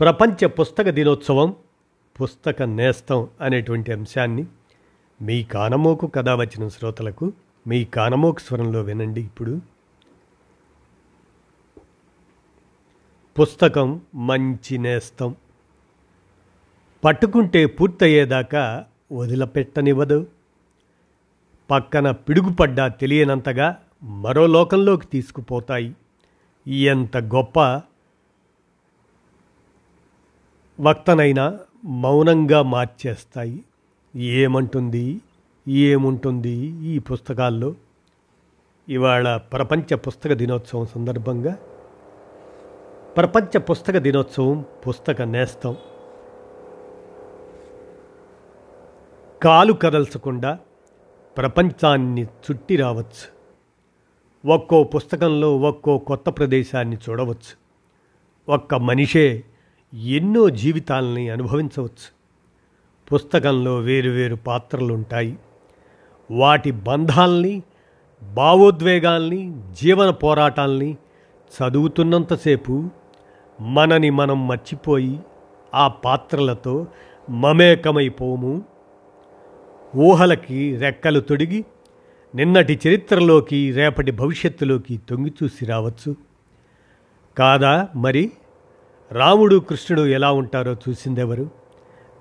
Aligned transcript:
ప్రపంచ 0.00 0.46
పుస్తక 0.46 0.88
దినోత్సవం 0.88 1.56
పుస్తక 2.20 2.62
నేస్తం 2.62 3.28
అనేటువంటి 3.40 3.92
అంశాన్ని 3.92 4.46
మీ 5.22 5.42
కానమోకు 5.42 6.06
కథ 6.06 6.28
వచ్చిన 6.28 6.68
శ్రోతలకు 6.68 7.32
మీ 7.66 7.84
కానమోకు 7.84 8.38
స్వరంలో 8.38 8.82
వినండి 8.82 9.20
ఇప్పుడు. 9.20 9.60
పుస్తకం 13.40 14.00
మంచి 14.14 14.78
నేస్తం. 14.78 15.34
పట్టుకుంటే 17.04 17.66
పూర్తయ్యేదాకా 17.66 18.84
వదిలిపెట్టనివ్వదు. 19.12 20.26
పక్కన 21.70 22.10
పిడుగుపడ్డా 22.10 22.88
తెలియనంతగా 22.88 23.82
మరో 24.02 24.46
లోకంలోకి 24.46 25.06
తీసుకుపోతాయి. 25.06 25.94
ఎంత 26.68 27.16
గొప్ప 27.16 27.80
వక్తనైనా 30.80 31.58
మౌనంగా 31.84 32.62
మార్చేస్తాయి. 32.62 33.64
ఏమంటుంది? 34.16 35.20
ఏముంటుంది 35.68 36.54
ఈ 36.86 36.98
పుస్తకాల్లో? 36.98 37.74
ఇవాళ 38.88 39.36
ప్రపంచ 39.36 39.94
పుస్తక 39.94 40.32
దినోత్సవం 40.32 40.86
సందర్భంగా 40.86 41.58
ప్రపంచ 43.16 43.58
పుస్తక 43.58 43.96
దినోత్సవం 43.96 44.64
పుస్తక 44.88 45.22
నేస్తం. 45.22 45.76
కాలు 49.42 49.72
కదల్చకుండా 49.72 50.58
ప్రపంచాన్ని 51.36 52.24
చుట్టి 52.24 52.76
రావచ్చు. 52.76 53.36
ఒక్కో 54.50 54.84
పుస్తకంలో 54.84 55.56
ఒక్కో 55.56 55.98
కొత్త 55.98 56.30
ప్రదేశాన్ని 56.30 56.96
చూడవచ్చు. 57.10 57.66
ఒక్క 58.48 58.74
మనిషే 58.74 59.44
ఎన్నో 59.94 60.50
జీవితాలని 60.50 61.28
అనుభవించవచ్చు. 61.28 62.16
పుస్తకంలో 63.12 63.76
వేరువేరు 63.76 64.36
పాత్రలుంటాయి. 64.36 65.38
వాటి 66.30 66.70
బంధాల్ని 66.70 67.62
భావోద్వేగాల్ని 68.34 69.62
జీవన 69.72 70.10
పోరాటాల్ని 70.10 70.96
చదువుతున్నంతసేపు 71.56 72.90
మనని 73.60 74.10
మనం 74.10 74.48
మర్చిపోయి 74.48 75.20
ఆ 75.74 75.88
పాత్రలతో 75.88 76.86
మమేకమైపోము. 77.30 78.62
ఊహలకి 79.96 80.76
రెక్కలు 80.76 81.20
తొడిగి 81.20 81.64
నిన్నటి 82.34 82.80
చరిత్రలోకి 82.86 83.72
రేపటి 83.72 84.10
భవిష్యత్తులోకి 84.10 85.00
తొంగి 85.08 85.32
చూసి 85.42 85.66
రావచ్చు. 85.66 86.16
కాదా 87.38 87.88
మరి? 87.96 88.32
రాముడు 89.12 89.56
కృష్ణుడు 89.56 90.06
ఎలా 90.06 90.32
ఉంటారో 90.32 90.76
చూసిందెవరు? 90.88 91.50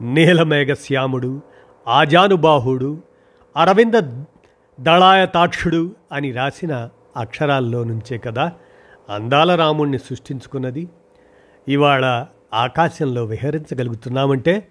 నీలమేఘ 0.02 0.68
శ్యాముడు 0.74 1.42
ఆజానుబాహుడు 1.88 3.02
అరవింద 3.58 3.94
దళాయతాక్షుడు 4.80 5.96
అని 6.12 6.32
రాసిన 6.32 6.90
అక్షరాల్లో 7.18 7.84
నుంచే 7.84 8.18
కదా 8.18 8.52
అందాల 9.10 9.56
రాముణ్ణి 9.56 9.98
సృష్టించుకున్నది. 9.98 10.90
ఇవాళ 11.68 12.26
ఆకాశంలో 12.54 13.26
విహరించగలుగుతున్నామంటే 13.26 14.68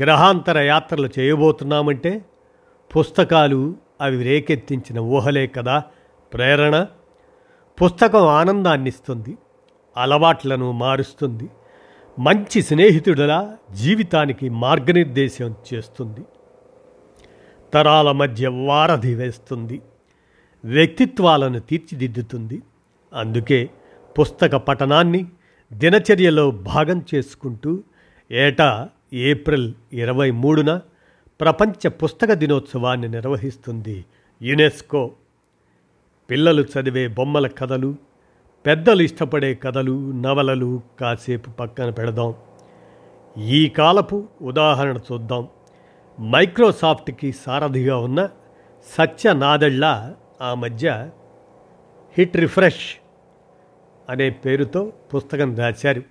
గ్రహాంతర 0.00 0.58
యాత్రలు 0.58 1.08
చేయబోతున్నామంటే 1.18 2.24
పుస్తకాలు 2.96 3.74
అవి 4.00 4.22
రేకెత్తించిన 4.24 4.98
ఊహలే 4.98 5.46
కదా 5.46 5.82
ప్రేరణ? 6.32 6.86
పుస్తకం 7.82 8.26
ఆనందాన్నిస్తుంది. 8.26 9.36
అలవాట్లను 9.96 10.72
మారుస్తుంది. 10.72 11.48
మంచి 12.18 12.62
స్నేహితుడిలా 12.62 13.56
జీవితానికి 13.72 14.48
మార్గనిర్దేశం 14.48 15.54
చేస్తుంది. 15.74 16.20
తరాల 17.74 18.12
మధ్య 18.12 18.48
వారధి 18.48 19.14
వేస్తుంది. 19.14 19.80
వ్యక్తిత్వాలను 20.64 21.58
తీర్చిదిద్దుతుంది. 21.58 22.62
అందుకే 23.14 23.70
పుస్తక 24.18 24.56
పఠనాన్ని 24.56 25.26
దినచర్యలో 25.72 26.50
భాగం 26.50 27.04
చేసుకుంటూ 27.14 27.82
ఏటా 28.30 28.88
ఏప్రిల్ 29.12 29.72
ఇరవై 29.92 30.30
మూడున 30.30 30.80
ప్రపంచ 31.40 31.88
పుస్తక 31.88 32.32
దినోత్సవాన్ని 32.32 33.08
నిర్వహిస్తుంది 33.08 34.04
యునెస్కో. 34.42 35.10
పిల్లలు 36.30 36.62
చదివే 36.62 37.08
బొమ్మల 37.08 37.46
కథలు 37.46 38.09
పెద్దలు 38.66 39.02
ఇష్టపడే 39.02 39.54
కథలు 39.54 40.12
నవలలు 40.12 40.82
కాసేపు 41.00 41.50
పక్కన 41.50 41.90
పెడదాం. 41.90 42.34
ఈ 43.38 43.68
కాలపు 43.68 44.28
ఉదాహరణ 44.42 44.96
చూద్దాం. 44.96 45.48
మైక్రోసాఫ్ట్కి 46.30 47.32
సారథిగా 47.32 47.96
ఉన్న 47.96 48.28
సత్య 48.98 49.32
నాదెళ్ళ 49.32 50.12
ఆ 50.42 50.54
మధ్య 50.54 51.10
హిట్ 52.18 52.36
రిఫ్రెష్ 52.36 52.96
అనే 54.10 54.30
పేరుతో 54.30 54.92
పుస్తకం 55.14 55.56
రాశారు. 55.56 56.02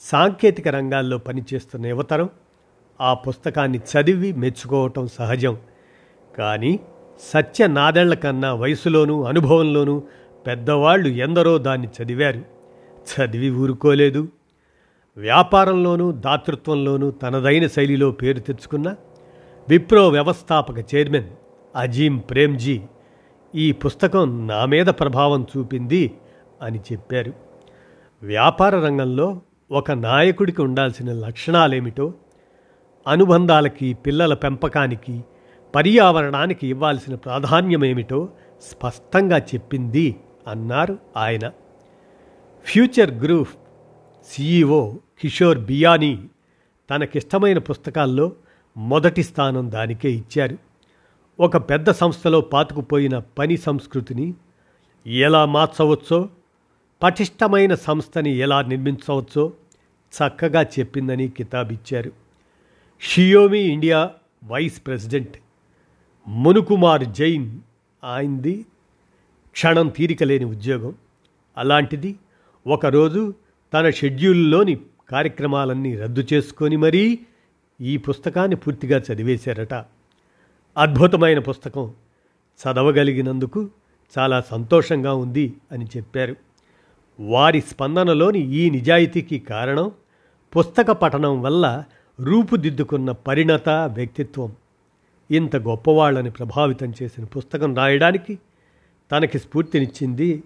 సాంకేతిక 0.00 0.68
రంగాల్లో 0.68 1.18
పనిచేస్తున్న 1.18 1.86
యువతరం 1.86 2.28
ఆ 3.00 3.14
పుస్తకాన్ని 3.14 3.78
చదివి 3.78 4.32
మెచ్చుకోవటం 4.32 5.06
సహజం. 5.06 5.58
కానీ 6.38 6.80
సత్య 7.20 7.66
నాదెళ్ళ 7.66 8.14
కన్నా 8.14 8.54
వయసులోనూ 8.54 9.22
అనుభవంలోనూ 9.22 10.02
పెద్దవాళ్ళు 10.46 11.08
ఎందరో 11.08 11.58
దాన్ని 11.58 11.88
చదివారు. 12.02 12.42
చదివి 13.08 13.50
ఊరుకోలేదు. 13.50 14.28
వ్యాపారంలోనూ 15.16 16.12
దాతృత్వంలోనూ 16.12 17.10
తనదైన 17.10 17.66
శైలిలో 17.66 18.10
పేరు 18.10 18.38
తెచ్చుకున్న 18.38 18.94
విప్రో 19.68 20.08
వ్యవస్థాపక 20.08 20.94
చైర్మన్ 20.94 21.24
అజీం 21.76 22.18
ప్రేమ్జీ 22.18 22.80
ఈ 23.54 23.72
పుస్తకం 23.72 24.46
నా 24.46 24.64
మీద 24.64 24.86
ప్రభావం 24.86 25.46
చూపింది 25.56 26.12
అని 26.62 26.80
చెప్పారు. 26.92 27.32
వ్యాపార 28.22 28.76
రంగంలో 28.76 29.40
ఒక 29.70 29.90
నాయకుడికి 29.90 30.62
ఉండాల్సిన 30.62 31.12
లక్షణాలేమిటో 31.12 32.12
అనుబంధాలకి 33.08 33.94
పిల్లల 33.94 34.34
పెంపకానికి 34.34 35.24
పర్యావరణానికి 35.74 36.68
ఇవ్వాల్సిన 36.68 37.14
ప్రాధాన్యమేమిటో 37.14 38.28
స్పష్టంగా 38.62 39.38
చెప్పింది 39.38 40.16
అన్నారు 40.48 40.98
ఆయన. 41.16 41.52
Future 42.64 43.10
group 43.10 43.48
CEO 44.26 44.94
Kishore 45.20 45.58
Biyani 45.58 46.28
తనకిష్టమైన 46.90 47.58
పుస్తకాల్లో 47.58 48.32
మొదటి 48.76 49.22
స్థానం 49.22 49.70
దానికే 49.70 50.12
ఇచ్చారు. 50.12 50.58
ఒక 51.40 51.56
పెద్ద 51.56 51.90
సంస్థలో 51.90 52.40
పాతుకుపోయిన 52.40 53.18
పని 53.18 53.56
సంస్కృతిని 53.56 54.34
ఎలా 55.06 55.44
మార్చవచ్చో 55.44 56.28
పటిష్టమైన 57.02 57.74
సంస్థని 57.74 58.30
ఎలా 58.30 58.62
నిర్మించవచ్చో 58.62 59.52
చక్కగా 60.18 60.62
చెప్పిందని 60.62 61.28
కితాబిచ్చారు. 61.28 62.12
Xiaomi 63.00 63.58
India 63.58 64.10
vice 64.44 64.86
president 64.86 65.36
Manukumar 66.28 67.04
Jain 67.04 67.60
ఆయనది 68.04 68.66
క్షణం 69.58 69.88
తీరికలేని 69.88 70.44
ఉద్యోగం. 70.44 70.94
అలాంటిది 71.58 72.18
ఒకరోజు 72.66 73.34
తన 73.74 73.90
షెడ్యూల్లోని 73.90 74.80
కార్యక్రమాలన్నీ 75.10 75.96
రద్దు 75.96 76.24
చేసుకొని 76.32 76.76
మరీ 76.76 77.18
ఈ 77.80 77.96
పుస్తకాన్ని 77.96 78.56
పూర్తిగా 78.56 78.98
చదివేశారట. 78.98 79.74
అద్భుతమైన 80.78 81.38
పుస్తకం. 81.38 81.94
చదవగలిగినందుకు 82.62 83.70
చాలా 84.18 84.40
సంతోషంగా 84.40 85.14
ఉంది 85.14 85.54
అని 85.72 85.84
చెప్పారు. 85.84 86.36
వారి 87.20 87.60
స్పందనలోని 87.60 88.38
ఈ 88.38 88.70
నిజాయితీకి 88.70 89.38
కారణం 89.38 89.92
పుస్తక 90.56 90.90
పఠనం 90.90 91.42
వల్ల 91.42 91.84
రూపుదిద్దుకున్న 92.20 93.12
పరిణత 93.12 93.68
వ్యక్తిత్వం. 93.68 94.52
ఇంత 95.30 95.56
గొప్పవాళ్ళని 95.56 96.30
ప్రభావితం 96.30 96.92
చేసిన 97.02 97.24
పుస్తకం 97.24 97.74
రాయడానికి 97.74 98.38
తనకి 99.12 99.38
స్ఫూర్తినిచ్చింది 99.38 100.42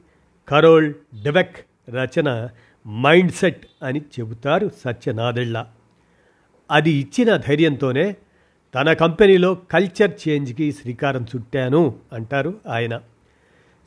కరోల్ 0.48 0.94
డెవెక్ 1.22 1.56
రచన 1.90 2.48
మైండ్ 2.88 3.32
సెట్ 3.32 3.66
అని 3.82 4.00
చెబుతారు 4.00 4.70
సత్యనాదెళ్ళ 4.84 5.64
అది 6.70 6.90
ఇచ్చిన 6.90 7.36
ధైర్యంతోనే 7.36 8.16
తన 8.74 8.92
కంపెనీలో 8.92 9.54
కల్చర్ 9.54 10.28
చేంజ్కి 10.28 10.72
శ్రీకారం 10.72 11.26
చుట్టాను 11.36 11.96
అంటారు 12.12 12.60
ఆయన. 12.68 13.00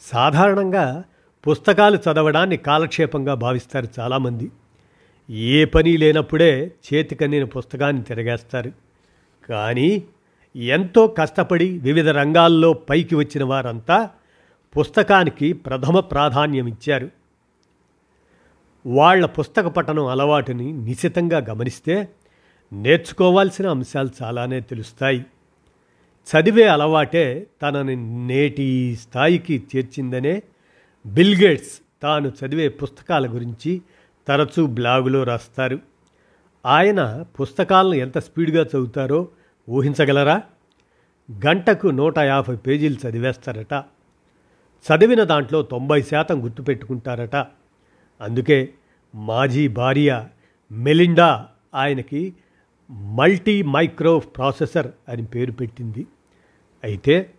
సాధారణంగా 0.02 1.04
పుస్తకాలు 1.48 1.98
చదవడాన్ని 1.98 2.58
కాలక్షేపంగా 2.58 3.34
భావిస్తారు 3.34 3.88
చాలామంది. 4.00 4.52
ఏ 5.30 5.66
పని 5.66 5.98
లేనప్పుడే 5.98 6.72
చేతికన్నిన 6.94 7.44
పుస్తకాన్ని 7.44 8.04
తిరగేస్తారు. 8.04 8.72
కానీ 9.50 10.04
ఎంతో 10.56 11.08
కష్టపడి 11.08 11.78
వివిధ 11.78 12.10
రంగాల్లో 12.10 12.74
పైకి 12.74 13.16
వచ్చిన 13.16 13.44
వారంతా 13.44 14.10
పుస్తకానికి 14.78 15.54
ప్రథమ 15.54 16.00
ప్రాధాన్యం 16.00 16.68
ఇచ్చారు 16.68 17.10
వాళ్ళ 18.86 19.26
పుస్తక 19.26 19.68
పఠనం 19.68 20.06
అలవాటుని 20.06 20.74
నిశితంగా 20.74 21.38
గమనిస్తే 21.38 22.10
నేర్చుకోవాల్సిన 22.74 23.70
అంశాలు 23.70 24.10
చాలానే 24.24 24.60
తెలుస్తాయి. 24.60 25.26
చదివే 26.32 26.64
అలవాటే 26.64 27.48
తనని 27.62 27.96
నేటి 28.28 28.96
స్థాయికి 28.96 29.68
చేర్చిందనే 29.76 30.44
బిల్గేట్స్ 31.06 32.02
తాను 32.04 32.28
చదివే 32.28 32.70
పుస్తకాల 32.70 33.28
గురించి 33.28 33.82
తరచూ 34.28 34.66
బ్లాగులో 34.66 35.24
రాస్తారు. 35.24 35.80
ఆయన 36.66 37.26
పుస్తకాలను 37.42 37.94
ఎంత 37.94 38.18
స్పీడ్గా 38.18 38.64
చదువుతారో 38.64 39.28
ఊహించగలరా? 39.70 40.42
గంటకు 41.46 41.88
నూట 41.88 42.20
యాభై 42.20 42.56
పేజీలు 42.56 42.96
చదివేస్తారట. 43.08 43.84
చదివిన 44.86 45.24
దాంట్లో 45.24 45.62
తొంభై 45.62 46.02
శాతం 46.02 46.44
గుర్తుపెట్టుకుంటారట. 46.44 47.36
అందుకే 48.22 48.70
మాజీ 49.16 49.68
భార్య 49.68 50.28
మెలిండా 50.72 51.48
ఆయనకి 51.76 52.34
మల్టీ 52.90 53.64
మైక్రో 53.64 54.20
ప్రాసెసర్ 54.20 54.88
అని 55.10 55.26
పేరు 55.26 55.52
పెట్టింది. 55.52 56.08
అయితే 56.84 57.32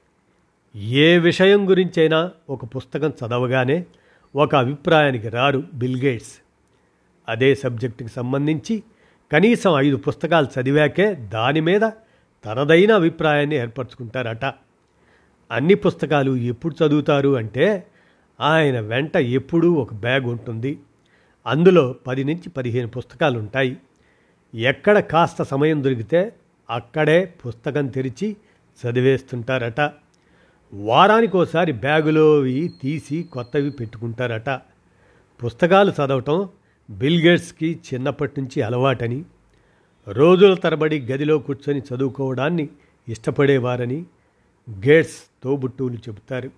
ఏ 0.77 1.19
విషయం 1.19 1.71
గురించైనా 1.71 2.31
ఒక 2.51 2.65
పుస్తకం 2.77 3.11
చదవగానే 3.11 3.87
ఒక 4.37 4.55
అభిప్రాయానికి 4.55 5.29
రారు 5.29 5.63
బిల్గేట్స్ 5.75 6.35
అదే 7.29 7.55
సబ్జెక్టుకి 7.55 8.11
సంబంధించి 8.11 8.83
కనీసం 9.33 9.73
ఐదు 9.77 9.97
పుస్తకాలు 9.97 10.61
చదివాకే 10.61 11.15
దాని 11.15 11.61
మీద 11.61 11.81
తనదైన 12.45 12.93
అభిప్రాయాన్ని 12.93 13.57
ఏర్పరచుకుంటారట. 13.57 14.45
అన్ని 15.51 15.75
పుస్తకాలు 15.75 16.37
ఎప్పుడు 16.37 16.85
చదువుతారు 16.85 17.37
అంటే 17.37 17.87
ఆయన 18.41 18.81
వెంట 18.81 19.17
ఎప్పుడూ 19.17 19.73
ఒక 19.73 19.95
బ్యాగ్ 19.95 20.25
ఉంటుంది. 20.25 20.79
అందులో 21.47 21.95
పది 22.07 22.25
నుంచి 22.25 22.51
పదిహేను 22.51 22.89
పుస్తకాలు 22.89 23.39
ఉంటాయి 23.39 23.77
ఎక్కడ 24.55 24.99
కాస్త 24.99 25.43
సమయం 25.43 25.85
దొరికితే 25.85 26.33
అక్కడే 26.71 27.35
పుస్తకం 27.47 27.87
తెరిచి 27.87 28.37
చదివేస్తుంటారట. 28.83 29.81
వారానికోసారి 30.75 31.73
బ్యాగులోవి 31.73 32.73
తీసి 32.83 33.23
కొత్తవి 33.23 33.71
పెట్టుకుంటారట. 33.71 34.51
పుస్తకాలు 35.45 35.91
చదవటం 35.91 36.49
బిల్గేట్స్కి 36.91 37.81
చిన్నప్పటి 37.95 38.41
నుంచి 38.41 38.63
అలవాటని 38.63 39.25
రోజుల 40.09 40.55
తరబడి 40.55 41.01
గదిలో 41.01 41.39
కూర్చొని 41.39 41.81
చదువుకోవడాన్ని 41.81 42.69
ఇష్టపడేవారని 43.09 44.05
గేట్స్ 44.71 45.23
తోబుట్టువులు 45.43 45.95
చెబుతారు. 45.95 46.51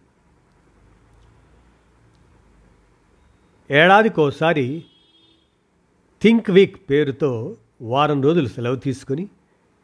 ఏడాదికోసారి 3.71 4.85
థింక్ 6.23 6.51
వీక్ 6.51 6.91
పేరుతో 6.91 7.57
వారం 7.83 8.23
రోజులు 8.23 8.49
సెలవు 8.49 8.77
తీసుకుని 8.77 9.29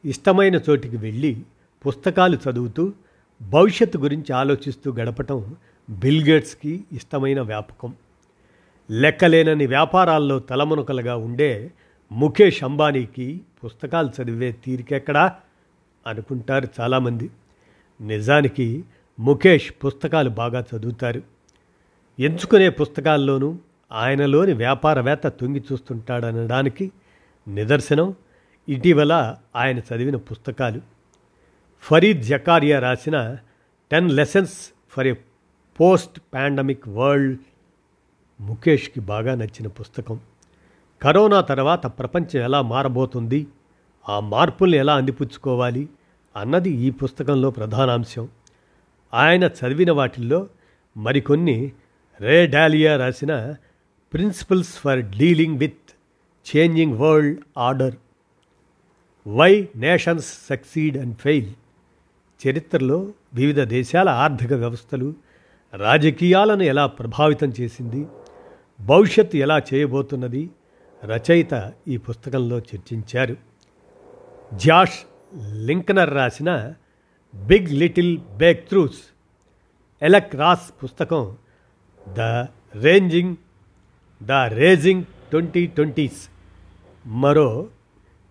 ఇష్టమైన 0.05 0.55
చోటికి 0.55 0.97
వెళ్ళి 0.97 1.43
పుస్తకాలు 1.87 2.39
చదువుతూ 2.51 2.93
భవిష్యత్తు 3.43 3.99
గురించి 3.99 4.33
ఆలోచిస్తూ 4.33 4.93
గడపటం 4.93 5.57
బిల్గేట్స్కి 5.91 6.85
ఇష్టమైన 6.93 7.41
వ్యాపకం. 7.41 7.95
లెక్కలేనని 8.91 9.67
వ్యాపారాల్లో 9.67 10.39
తలమునకలుగా 10.39 11.17
ఉండే 11.17 11.73
ముఖేష్ 12.13 12.65
అంబానీకి 12.65 13.41
పుస్తకాలు 13.65 14.23
చదివే 14.23 14.53
తీరికెక్కడా? 14.53 15.37
అనుకుంటారు 16.07 16.69
చాలామంది. 16.81 17.31
నిజానికి 18.01 18.85
ముఖేష్ 19.21 19.73
పుస్తకాలు 19.85 20.31
బాగా 20.31 20.65
చదువుతారు. 20.77 21.23
ఎంచుకునే 22.19 22.69
పుస్తకాల్లోనూ 22.69 23.59
ఆయనలోని 23.93 24.53
వ్యాపారవేత్త 24.53 25.29
తొంగి 25.29 25.65
చూస్తుంటాడనడానికి 25.73 26.93
నిదర్శనం 27.49 28.15
ఇటీవల 28.69 29.37
ఆయన 29.57 29.79
చదివిన 29.79 30.17
పుస్తకాలు. 30.17 30.81
ఫరీద్ 31.83 32.23
జకారియా 32.23 32.79
రాసిన 32.79 33.37
ten 33.91 34.11
lessons 34.11 34.73
for 34.91 35.07
a 35.07 35.13
post 35.81 36.21
pandemic 36.35 36.89
world 36.89 37.39
ముఖేష్కి 38.41 39.01
బాగా 39.01 39.35
నచ్చిన 39.35 39.67
పుస్తకం. 39.67 40.21
కరోనా 41.03 41.41
తర్వాత 41.41 41.87
ప్రపంచం 41.87 42.41
ఎలా 42.41 42.63
మారబోతుంది 42.63 43.47
ఆ 44.09 44.21
మార్పుల్ని 44.21 44.79
ఎలా 44.79 44.95
అందిపుచ్చుకోవాలి 44.95 45.89
అన్నది 46.37 46.71
ఈ 46.71 46.91
పుస్తకంలో 46.91 47.51
ప్రధానాంశం. 47.51 48.29
ఆయన 49.15 49.45
చదివిన 49.45 49.93
వాటిల్లో 49.93 50.49
మరికొన్ని 50.97 51.73
రే 52.21 52.47
డాలియా 52.47 52.97
రాసిన 52.97 53.55
principles 54.13 54.75
for 54.75 55.01
dealing 55.01 55.59
with 55.59 55.79
changing 56.57 56.99
world 56.99 57.41
order. 57.59 57.95
Why 59.27 59.69
nations 59.77 60.47
succeed 60.51 60.97
and 60.97 61.17
fail. 61.17 61.53
చరిత్రలో 62.49 63.13
వివిధ 63.35 63.61
దేశాల 63.61 64.09
ఆర్థిక 64.09 64.53
వ్యవస్థలు 64.53 65.15
రాజకీయాలను 65.77 66.63
ఎలా 66.63 66.87
ప్రభావితం 66.87 67.53
చేసింది 67.61 68.07
భవిష్యత్తు 68.81 69.37
ఎలా 69.37 69.61
చేయబోతున్నది 69.75 70.51
రచయిత 71.05 71.73
ఈ 71.89 71.97
పుస్తకంలో 71.97 72.59
చర్చించారు. 72.59 73.37
జాష్ 74.55 75.14
లింకనర్ 75.43 76.15
రాసిన 76.15 76.75
big 77.35 77.69
little 77.69 78.19
bake 78.37 78.69
throughs 78.69 78.99
Alec 80.03 80.37
Ross 80.37 80.85
పుస్తకం 80.85 81.37
the 82.09 82.21
ranging 82.75 83.37
the 84.23 84.33
raging 84.33 85.05
twenty 85.05 85.67
twenties. 85.67 86.29
మరో 87.07 87.69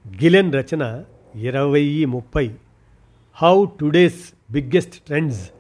గిలెన్ 0.08 0.54
రచన 0.54 1.04
ఇరవై 1.36 2.06
ముప్పై. 2.06 2.56
How 3.34 3.66
today's 3.66 4.34
biggest 4.52 4.96
trends 4.96 5.52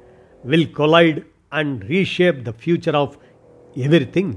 will 0.45 0.67
collide 0.67 1.21
and 1.53 1.85
reshape 1.85 2.43
the 2.43 2.49
future 2.49 2.95
of 2.95 3.17
everything. 3.77 4.33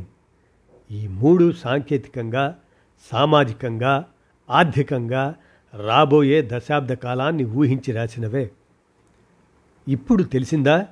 ఈ 0.91 1.09
మూడు 1.09 1.53
సాంకేతికంగా 1.53 2.59
సామాజికంగా 3.13 4.05
ఆర్థికంగా 4.51 5.35
రాబోయే 5.75 6.49
దశాబ్ద 6.53 6.93
కాలాన్ని 6.93 7.45
ఊహించి 7.45 7.93
రాసినవే. 7.93 8.51
ఇప్పుడు 9.89 10.23
తెలిసిందా 10.23 10.87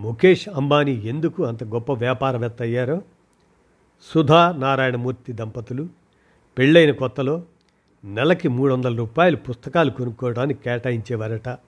ముఖేష్ 0.00 0.48
అంబానీ 0.48 0.92
ఎందుకు 0.92 1.44
అంత 1.44 1.64
గొప్ప 1.64 1.92
వ్యాపారవేత్త 1.92 2.62
అయ్యారో? 2.62 3.02
సుధా 4.14 4.52
నారాయణమూర్తి 4.52 5.32
దంపతులు 5.32 5.88
పెళ్ళైన 6.58 6.90
కొత్తలో 6.90 7.42
నెలకి 8.04 8.48
మూడు 8.48 8.74
వందల 8.74 8.96
రూపాయలు 8.96 9.36
పుస్తకాలు 9.36 9.90
కొనుక్కోవడానికి 9.90 10.62
కేటాయించేవారట. 10.62 11.58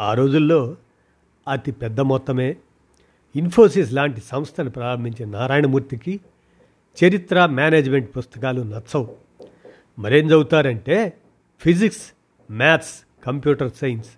ఆ 0.00 0.14
రోజుల్లో 0.14 0.76
అతి 1.48 1.72
పెద్ద 1.72 2.00
మొత్తమే. 2.00 2.56
ఇన్ఫోసిస్ 3.36 3.92
లాంటి 3.92 4.20
సంస్థను 4.20 4.70
ప్రారంభించిన 4.70 5.28
నారాయణమూర్తికి 5.28 6.20
చరిత్ర 7.04 7.46
మేనేజ్మెంట్ 7.46 8.16
పుస్తకాలు 8.16 8.62
నచ్చవు. 8.62 9.16
మరేం 9.98 10.26
చదువుతారంటే 10.26 11.12
ఫిజిక్స్ 11.60 12.02
మ్యాథ్స్ 12.52 13.24
కంప్యూటర్ 13.26 13.70
సైన్స్ 13.80 14.08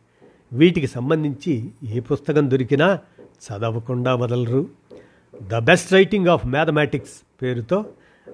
వీటికి 0.52 0.86
సంబంధించి 0.86 1.70
ఏ 1.84 2.00
పుస్తకం 2.00 2.50
దొరికినా 2.50 2.98
చదవకుండా 3.46 4.14
వదలరు. 4.14 4.68
The 5.42 5.58
best 5.58 5.92
writing 5.92 6.28
of 6.28 6.46
mathematics 6.46 7.42
పేరుతో 7.42 7.84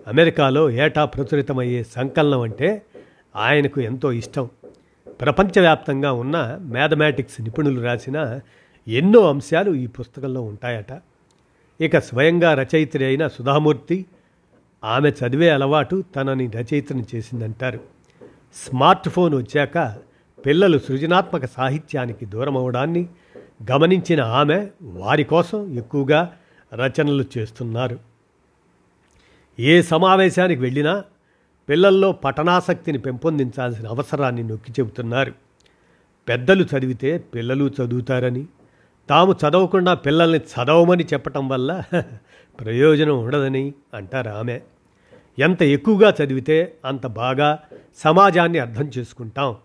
అమెరికాలో 0.06 0.70
ఏటా 0.70 1.04
ప్రచురితమయ్యే 1.04 1.84
సంకలనం 1.84 2.40
అంటే 2.40 2.82
ఆయనకు 3.36 3.80
ఎంతో 3.80 4.12
ఇష్టం. 4.12 4.48
ప్రపంచవ్యాప్తంగా 5.20 6.12
ఉన్న 6.12 6.58
మ్యాథమెటిక్స్ 6.60 7.40
నిపుణులు 7.40 7.80
రాసిన 7.80 8.40
ఎన్నో 8.88 9.28
అంశాలు 9.28 9.74
ఈ 9.74 9.86
పుస్తకంలో 9.86 10.42
ఉంటాయట. 10.42 11.00
ఇక 11.80 11.98
స్వయంగా 11.98 12.54
రచయిత్రి 12.54 13.04
అయిన 13.04 13.28
సుధామూర్తి 13.28 14.06
ఆమె 14.84 15.10
చదివే 15.10 15.50
అలవాటు 15.50 16.04
తనని 16.16 16.46
రచయితని 16.46 17.04
చేసిందంటారు. 17.14 17.97
స్మార్ట్ 18.54 19.08
ఫోన్ 19.08 19.34
వచ్చాక 19.34 19.96
పిల్లలు 20.46 20.78
సృజనాత్మక 20.78 21.44
సాహిత్యానికి 21.44 22.26
దూరమవడాన్ని 22.26 23.08
గమనించిన 23.72 24.20
ఆమె 24.20 24.68
వారి 24.82 25.24
కోసం 25.24 25.74
ఎక్కువగా 25.78 26.32
రచనలు 26.74 27.24
చేస్తున్నారు. 27.38 27.98
ఏ 29.60 29.82
సమావేశానికి 29.82 30.60
వెళ్ళినా 30.60 31.04
పిల్లల్లో 31.68 32.12
పఠనాసక్తిని 32.12 32.98
పెంపొందించాల్సిన 32.98 33.88
అవసరాన్ని 33.88 34.42
నొక్కి 34.42 34.72
చెబుతున్నారు. 34.72 35.32
పెద్దలు 36.28 36.64
చదివితే 36.64 37.18
పిల్లలు 37.18 37.70
చదువుతారని 37.80 38.46
తాము 39.08 39.32
చదవకుండా 39.32 39.94
పిల్లల్ని 39.94 40.38
చదవమని 40.38 41.04
చెప్పటం 41.04 41.48
వల్ల 41.48 41.82
ప్రయోజనం 42.60 43.24
ఉండదని 43.24 43.74
అంటారు 43.94 44.28
ఆమె. 44.28 44.60
ఎంత 45.38 45.62
ఎక్కువగా 45.62 46.14
చదివితే 46.22 46.74
అంత 46.84 47.06
బాగా 47.06 47.58
సమాజాన్ని 47.96 48.58
అర్థం 48.58 48.90
చేసుకుంటాం. 48.98 49.56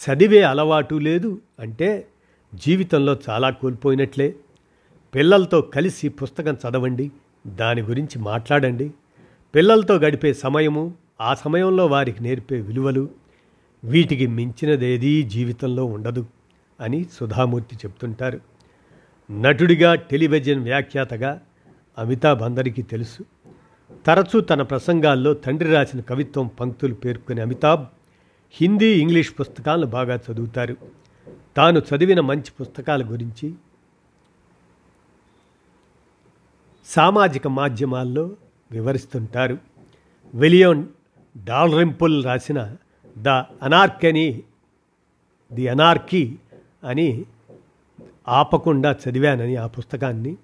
చదివే 0.00 0.42
అలవాటు 0.42 0.94
లేదు 0.94 1.40
అంటే 1.60 2.06
జీవితంలో 2.54 3.18
చాలా 3.30 3.50
కోల్పోయినట్లే. 3.50 4.34
పిల్లలతో 5.14 5.60
కలిసి 5.60 6.08
పుస్తకం 6.08 6.54
చదవండి 6.54 7.10
దాని 7.46 7.82
గురించి 7.82 8.18
మాట్లాడండి. 8.18 8.90
పిల్లలతో 9.54 9.96
గడిపే 9.96 10.32
సమయము 10.32 10.94
ఆ 11.20 11.34
సమయంలో 11.34 11.86
వారికి 11.86 12.22
నేర్పే 12.22 12.60
విలువలు 12.60 13.08
వీటికి 13.84 14.26
మించినదేదీ 14.26 15.22
జీవితంలో 15.22 15.84
ఉండదు 15.84 16.26
అని 16.80 17.06
సుధామూర్తి 17.12 17.76
చెప్తుంటారు. 17.76 18.40
నటుడిగా 19.30 19.94
టెలివిజన్ 19.94 20.62
వ్యాఖ్యాతగా 20.62 21.40
అమితాబ్ 21.98 22.42
అందరికీ 22.42 22.82
తెలుసు. 22.82 23.24
తరచూ 24.06 24.40
తన 24.40 24.62
ప్రసంగాల్లో 24.62 25.34
తండ్రి 25.34 25.72
రాసిన 25.72 26.00
కవిత్వం 26.00 26.46
పంక్తులు 26.46 26.94
పేర్కొనే 26.94 27.42
అమితాబ్ 27.42 27.84
హిందీ 28.52 29.00
ఇంగ్లీష్ 29.00 29.32
పుస్తకాలను 29.40 29.86
బాగా 29.86 30.20
చదువుతారు. 30.32 30.76
తాను 31.56 31.78
చదివిన 31.78 32.20
మంచి 32.20 32.52
పుస్తకాల 32.60 33.02
గురించి 33.02 33.54
సామాజిక 36.86 37.48
మాధ్యమాల్లో 37.48 38.30
వివరిస్తుంటారు. 38.72 39.58
విలియం 40.34 40.88
డాల్రింపుల్ 41.44 42.24
రాసిన 42.24 42.76
ద 43.18 43.28
అనార్కని 43.62 44.42
ది 45.52 45.68
అనార్కీ 45.68 46.38
అని 46.84 47.24
ఆపకుండా 48.28 48.96
చదివానని 49.08 49.56
ఆ 49.56 49.66
పుస్తకాన్ని 49.66 50.36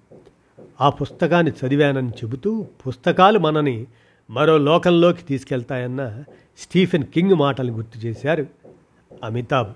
ఆ 0.83 0.89
పుస్తకాన్ని 0.89 1.51
చదివానని 1.51 2.09
చెబుతూ 2.09 2.67
పుస్తకాలు 2.87 3.39
మనని 3.39 3.87
మరో 4.29 4.57
లోకంలోకి 4.57 5.23
తీసుకెళ్తాయన్న 5.23 6.23
స్టీఫెన్ 6.57 7.03
కింగ్ 7.03 7.35
మాటలు 7.35 7.71
గుర్తు 7.71 7.97
చేశారు 7.99 8.47
అమితాబ్. 9.23 9.71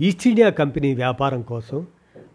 ఈస్ట్ 0.00 0.28
ఇండియా 0.28 0.50
కంపెనీ 0.50 0.94
వ్యాపారం 0.94 1.42
కోసం 1.42 1.86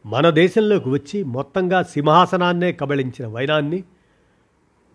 మన 0.06 0.30
దేశంలోకి 0.30 0.90
వచ్చి 0.90 1.24
మొత్తంగా 1.24 1.84
సింహాసనాన్నే 1.84 2.72
కబళించిన 2.72 3.28
వైనాన్ని 3.28 3.80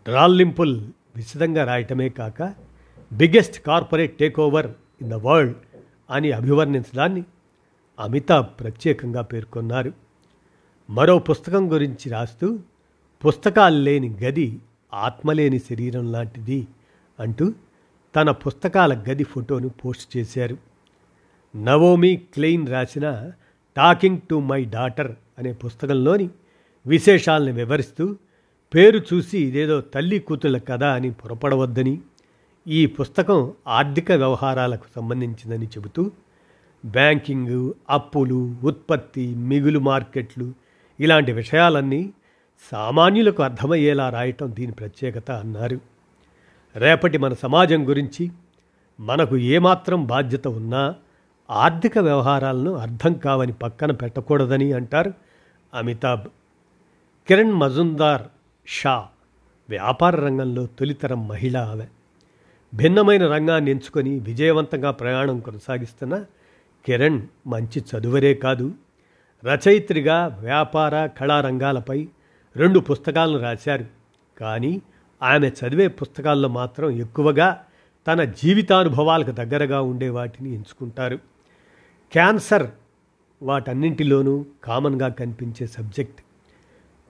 డ్రాల్లింపుల్ 0.08 0.74
విశదంగా 1.16 1.64
రాయటమే 1.64 2.08
కాక 2.08 2.54
biggest 3.12 3.58
corporate 3.66 4.18
takeover 4.40 4.66
in 5.02 5.10
the 5.10 5.14
world 5.14 5.56
అని 6.10 6.32
అభివర్ణించడాన్ని 6.32 7.24
అమితాబ్ 8.00 8.46
ప్రత్యేకంగా 8.60 9.22
పేర్కొన్నారు. 9.22 9.92
మరో 10.90 11.18
పుస్తకం 11.18 11.72
గురించి 11.72 12.10
రాస్తూ 12.10 12.58
పుస్తకాలు 13.24 13.76
లేని 13.76 14.08
గది 14.22 14.58
ఆత్మలేని 14.94 15.58
శరీరం 15.58 16.12
లాంటిది 16.12 16.66
అంటూ 17.20 17.52
తన 18.16 18.30
పుస్తకాల 18.30 19.04
గది 19.10 19.24
ఫోటోను 19.24 19.68
పోస్ట్ 19.68 20.16
చేశారు. 20.16 20.56
నవోమి 21.56 22.16
క్లెయిన్ 22.34 22.68
రాసిన 22.68 23.30
టాకింగ్ 23.76 24.18
టు 24.30 24.34
మై 24.34 24.64
డాటర్ 24.64 25.12
అనే 25.38 25.52
పుస్తకంలోని 25.52 26.28
విశేషాలను 26.86 27.52
వివరిస్తూ 27.52 28.16
పేరు 28.74 28.98
చూసి 28.98 29.38
ఇదేదో 29.38 29.80
తల్లి 29.80 30.18
కూతుళ్ళ 30.18 30.58
కథ 30.58 30.84
అని 30.84 31.10
పొరపడవద్దని 31.10 32.00
ఈ 32.66 32.86
పుస్తకం 32.86 33.54
ఆర్థిక 33.66 34.12
వ్యవహారాలకు 34.12 34.86
సంబంధించిందని 34.96 35.66
చెబుతూ 35.66 36.10
బ్యాంకింగ్ 36.84 37.72
అప్పులు 37.90 38.56
ఉత్పత్తి 38.64 39.34
మిగులు 39.34 39.78
మార్కెట్లు 39.78 40.52
ఇలాంటి 41.00 41.32
విషయాలన్నీ 41.32 42.12
సామాన్యులకు 42.72 43.42
అర్థమయ్యేలా 43.42 44.10
రాయటం 44.10 44.54
దీని 44.54 44.72
ప్రత్యేకత 44.72 45.30
అన్నారు. 45.30 45.80
రేపటి 46.76 47.18
మన 47.18 47.32
సమాజం 47.32 47.88
గురించి 47.88 48.30
మనకు 49.00 49.36
ఏమాత్రం 49.36 50.06
బాధ్యత 50.06 50.48
ఉన్నా 50.48 50.94
ఆర్థిక 51.50 51.98
వ్యవహారాలను 51.98 52.74
అర్థం 52.74 53.12
కావని 53.12 53.52
పక్కన 53.52 53.90
పెట్టకూడదని 53.90 54.72
అంటారు 54.72 55.12
అమితాబ్. 55.74 56.28
కిరణ్ 57.28 57.52
మజుందార్ 57.52 58.22
షా 58.66 59.06
వ్యాపార 59.68 60.16
రంగంలో 60.16 60.66
తొలితరం 60.66 61.28
మహిళ 61.28 61.56
ఆమె. 61.56 61.86
భిన్నమైన 62.74 63.26
రంగాన్ని 63.26 63.70
ఎంచుకొని 63.70 64.18
విజయవంతంగా 64.18 64.90
ప్రయాణం 64.90 65.40
కొనసాగిస్తున్న 65.40 66.24
కిరణ్ 66.86 67.22
మంచి 67.46 67.80
చదువరే 67.80 68.34
కాదు 68.34 68.72
రచయిత్రిగా 69.44 70.38
వ్యాపార 70.40 71.06
కళారంగాలపై 71.06 72.08
రెండు 72.56 72.80
పుస్తకాలను 72.80 73.38
రాశారు. 73.38 73.84
కానీ 74.38 74.82
ఆమె 75.22 75.48
చదివే 75.48 75.88
పుస్తకాల్లో 75.88 76.48
మాత్రం 76.48 76.90
ఎక్కువగా 76.90 77.64
తన 78.06 78.24
జీవితానుభవాలకు 78.24 79.30
దగ్గరగా 79.30 79.80
ఉండే 79.80 80.08
వాటిని 80.08 80.54
ఎంచుకుంటారు. 80.54 81.16
క్యాన్సర్ 82.12 82.66
వాటన్నింటిలోనూ 83.42 84.44
కామన్గా 84.64 85.08
కనిపించే 85.08 85.66
సబ్జెక్ట్. 85.66 86.22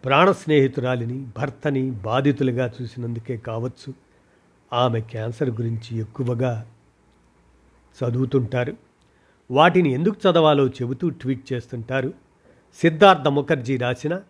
ప్రాణ 0.04 0.32
స్నేహితురాలిని 0.32 1.26
భర్తని 1.38 1.90
బాధితులుగా 1.90 2.73
చూసినందుకే 2.82 3.37
కావచ్చు. 3.37 3.94
ఆమె 4.73 5.00
క్యాన్సర్ 5.00 5.50
గురించి 5.50 5.99
ఎక్కువగా 5.99 6.66
చదువుతుంటారు. 7.99 8.76
వాటిని 9.50 9.92
ఎందుకు 9.92 10.16
చదవాలో 10.28 10.68
చెబుతూ 10.68 11.09
ట్వీట్ 11.09 11.52
చేస్తుంటారు. 11.52 12.12
సిద్ధార్థ 12.80 13.28
ముఖర్జీ 13.28 13.76
రాసిన 13.76 14.20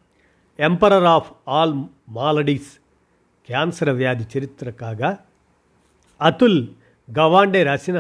emperor 0.61 1.09
of 1.15 1.29
all 1.49 1.75
maladies 2.09 2.71
cancer 3.49 3.91
వ్యాధి 3.91 4.25
చరిత్ర 4.33 4.71
కాగా 4.71 5.11
అతుల్ 6.21 6.61
గవాండే 7.09 7.63
రాసిన 7.63 7.99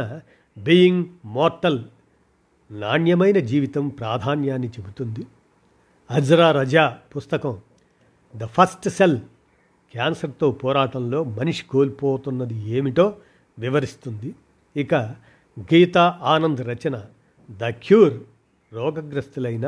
బీయింగ్ 0.57 1.05
మోర్టల్ 1.29 1.81
నాణ్యమైన 2.71 3.38
జీవితం 3.45 3.85
ప్రాధాన్యాన్ని 3.88 4.69
చెబుతుంది 4.69 5.23
అజ్రా 6.11 6.50
రజా 6.50 6.85
పుస్తకం 7.17 7.55
ద 8.35 8.47
ఫస్ట్ 8.47 8.88
సెల్ 8.88 9.19
క్యాన్సర్తో 9.95 10.50
పోరాటంలో 10.62 11.25
మనిషి 11.38 11.64
కోల్పోతున్నది 11.64 12.57
ఏమిటో 12.71 13.07
వివరిస్తుంది 13.59 14.31
ఇక 14.76 14.95
గీతా 15.73 16.05
ఆనంద్ 16.25 16.61
రచన 16.61 16.97
ద 17.61 17.71
క్యూర్ 17.83 18.14
రోగగ్రస్తులైన 18.73 19.67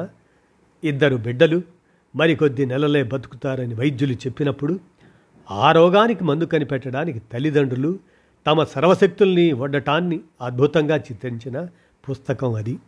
ఇద్దరు 0.83 1.17
బిడ్డలు 1.17 1.59
మరికొద్ది 2.17 2.67
నెలలే 2.67 3.03
బతుకుతారని 3.03 3.75
వైద్యులు 3.75 4.13
చెప్పినప్పుడు 4.13 4.81
ఆ 5.51 5.73
రోగానికి 5.73 6.25
మందు 6.25 6.45
కనిపెట్టడానికి 6.45 7.19
తల్లిదండ్రులు 7.19 7.99
తమ 8.47 8.65
సర్వశక్తుల్ని 8.65 9.53
వడ్డటాన్ని 9.53 10.21
అద్భుతంగా 10.41 10.97
చిత్రించిన 10.97 11.69
పుస్తకం 12.09 12.55
అది. 12.55 12.79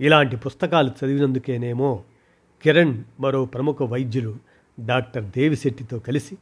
ఇలాంటి 0.00 0.36
పుస్తకాలు 0.36 0.88
చదివినందుకేనేమో 0.88 2.02
కిరణ్ 2.62 3.04
మరో 3.20 3.44
ప్రముఖ 3.44 3.82
వైద్యులు 3.82 4.36
డాక్టర్ 4.80 5.24
దేవిశెట్టితో 5.24 5.98
కలిసి 5.98 6.38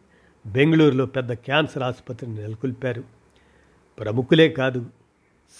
బెంగళూరులో 0.46 1.06
పెద్ద 1.06 1.32
క్యాన్సర్ 1.32 1.82
ఆసుపత్రిని 1.82 2.36
నెలకొల్పారు. 2.36 3.04
ప్రముఖులే 3.98 4.48
కాదు 4.48 4.86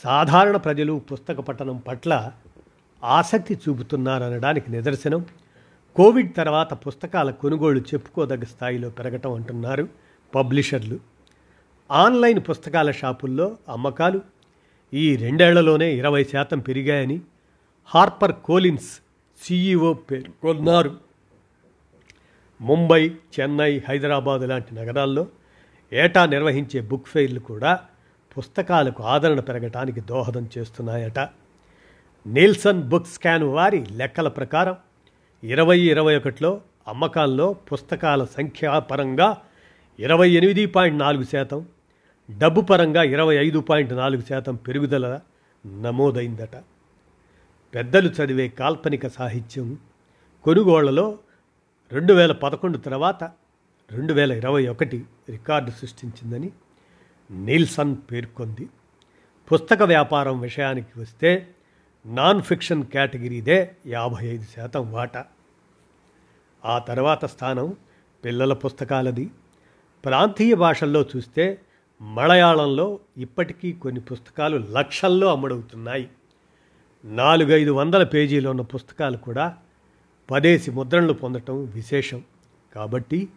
సాధారణ 0.05 0.57
ప్రజలు 0.57 1.03
పుస్తక 1.13 1.41
పఠనం 1.41 1.77
పట్ల 1.77 2.33
ఆసక్తి 3.05 3.55
చూపుతున్నారనడానికి 3.55 4.71
నిదర్శనం 4.71 5.25
కోవిడ్ 5.99 6.37
తర్వాత 6.37 6.75
పుస్తకాల 6.75 7.31
కొనుగోళ్ళు 7.31 7.81
చెప్పుకోదగ్గ 7.81 8.45
స్థాయిలో 8.45 8.91
పెరగటం 8.91 9.33
అంటున్నారు 9.33 9.89
పబ్లిషర్లు. 10.35 11.01
ఆన్లైన్ 11.91 12.41
పుస్తకాల 12.51 12.91
షాపుల్లో 12.91 13.57
అమ్మకాలు. 13.69 14.21
ఈ 14.95 15.17
రెండేళ్ళలోనే 15.17 15.95
ఇరవై 15.95 16.25
శాతం 16.25 16.59
పెరిగాయని 16.59 17.21
హార్పర్ 17.87 18.33
కోలిన్స్ 18.33 19.01
సీఈఓ 19.43 19.93
పేర్కొన్నారు 19.93 20.97
ముంబై 22.61 23.11
చెన్నై 23.11 23.83
హైదరాబాద్ 23.89 24.49
లాంటి 24.49 24.75
నగరాల్లో 24.75 25.27
ఏటా 25.93 26.27
నిర్వహించే 26.27 26.81
బుక్ 26.81 27.07
ఫెయిర్లు 27.07 27.41
కూడా 27.41 27.81
పుస్తకాలకు 28.39 29.03
ఆదరణ 29.03 29.41
పెరగటానికి 29.41 30.01
దోహదం 30.01 30.49
చేస్తున్నాయట. 30.59 31.19
నీల్సన్ 32.27 32.83
బుక్ 32.83 33.07
స్కాన్ 33.07 33.43
వారి 33.43 33.87
లెక్కల 33.93 34.29
ప్రకారం 34.29 34.77
ఇరవై 35.45 35.81
ఇరవై 35.81 36.17
ఒకటిలో 36.17 36.61
అమ్మకాల్లో 36.89 37.53
పుస్తకాల 37.53 38.25
సంఖ్యాపరంగా 38.25 39.37
ఇరవై 40.01 40.31
ఎనిమిది 40.31 40.67
పాయింట్ 40.67 40.99
నాలుగు 40.99 41.23
శాతం 41.23 41.67
డబ్బు 42.31 42.61
పరంగా 42.61 43.03
ఇరవై 43.03 43.37
ఐదు 43.37 43.59
పాయింట్ 43.59 43.93
నాలుగు 43.93 44.23
శాతం 44.23 44.55
పెరుగుదల 44.55 45.21
నమోదైందట. 45.67 46.57
పెద్దలు 47.75 48.09
చదివే 48.09 48.49
కాల్పనిక 48.49 49.07
సాహిత్యం 49.07 49.79
కొనుగోళ్ళలో 50.45 51.19
రెండు 51.93 52.13
వేల 52.13 52.33
పదకొండు 52.33 52.79
తర్వాత 52.79 53.25
రెండు 53.91 54.13
వేల 54.13 54.33
ఇరవై 54.33 54.67
ఒకటి 54.67 55.05
రికార్డు 55.31 55.71
సృష్టించిందని 55.71 56.51
నీల్సన్ 57.31 57.97
పేర్కొంది. 58.13 58.69
పుస్తక 59.53 59.83
వ్యాపారం 59.83 60.41
విషయానికి 60.41 61.01
వస్తే 61.01 61.55
నాన్ 62.09 62.43
ఫిక్షన్ 62.43 62.85
కేటగిరీదే 62.85 63.71
యాభై 63.87 64.27
ఐదు 64.27 64.45
శాతం 64.57 64.93
వాటా. 64.93 65.25
ఆ 66.65 66.79
తర్వాత 66.79 67.25
స్థానం 67.25 67.77
పిల్లల 68.25 68.53
పుస్తకాలది. 68.53 69.31
ప్రాంతీయ 70.05 70.55
భాషల్లో 70.55 71.07
చూస్తే 71.17 71.61
మలయాళంలో 72.01 73.01
ఇప్పటికీ 73.17 73.73
కొన్ని 73.73 74.01
పుస్తకాలు 74.01 74.65
లక్షల్లో 74.71 75.33
అమ్ముడవుతున్నాయి. 75.33 76.09
నాలుగైదు 77.05 77.71
వందల 77.71 78.05
పేజీలు 78.05 78.51
ఉన్న 78.51 78.61
పుస్తకాలు 78.61 79.17
కూడా 79.17 79.57
పదేసి 80.31 80.71
ముద్రణలు 80.71 81.13
పొందటం 81.13 81.65
విశేషం. 81.65 82.23
కాబట్టి 82.75 83.29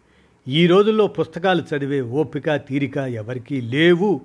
ఈ 0.48 0.66
రోజుల్లో 0.66 1.06
పుస్తకాలు 1.06 1.62
చదివే 1.62 2.00
ఓపిక 2.00 2.56
తీరిక 2.56 2.96
ఎవరికీ 2.96 3.60
లేవు 3.60 4.20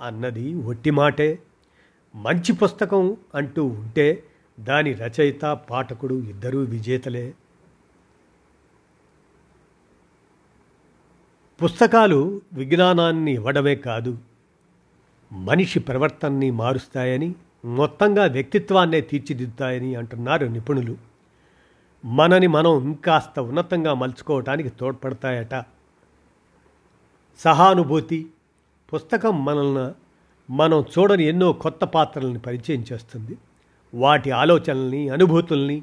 అన్నది 0.00 0.54
ఒట్టి 0.54 0.90
మాటే 0.90 1.38
మంచి 2.14 2.52
పుస్తకం 2.52 3.16
అంటూ 3.34 3.66
ఉంటే 3.66 4.22
దాని 4.60 4.92
రచయిత 4.92 5.42
పాఠకుడు 5.42 6.14
ఇద్దరూ 6.14 6.60
విజేతలే. 6.60 7.34
పుస్తకాలు 11.64 12.40
విజ్ఞానాన్ని 12.52 13.32
ఇవ్వడమే 13.32 13.74
కాదు 13.76 14.18
మనిషి 15.32 15.80
ప్రవర్తనని 15.80 16.50
మారుస్తాయని 16.50 17.34
మొత్తంగా 17.64 18.26
వ్యక్తిత్వాన్నే 18.26 19.00
తీర్చిదిద్దుతాయని 19.00 19.94
అంటున్నారు 19.94 20.46
నిపుణులు. 20.46 20.96
మనని 22.04 22.46
మనం 22.46 22.84
ఇంకాస్త 22.84 23.40
ఉన్నతంగా 23.40 23.94
మలుచుకోవటానికి 23.94 24.68
తోడ్పడతాయట. 24.68 25.64
సహానుభూతి 27.38 28.30
పుస్తకం 28.94 29.44
మనల్ని 29.44 30.09
మనం 30.50 30.84
చూడని 30.98 31.24
ఎన్నో 31.24 31.52
కొత్త 31.52 31.84
పాత్రల్ని 31.84 32.38
పరిచయం 32.38 32.84
చేస్తుంది. 32.92 33.38
వాటి 33.94 34.30
ఆలోచనల్ని 34.30 35.08
అనుభూతుల్ని 35.08 35.82